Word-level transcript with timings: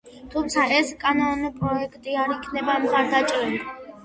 თუმცა 0.35 0.63
ეს 0.77 0.93
კანონპროექტი 1.03 2.17
არ 2.23 2.35
იქნა 2.39 2.79
მხარდაჭერილი. 2.87 3.63